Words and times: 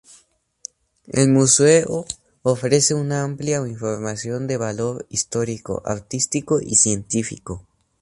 El 1.09 1.29
museo 1.29 2.07
ofrece 2.41 2.95
una 2.95 3.21
amplia 3.21 3.57
información 3.67 4.47
de 4.47 4.57
valor 4.57 5.05
histórico, 5.11 5.83
artístico 5.85 6.59
y 6.59 6.73
científico. 6.77 7.67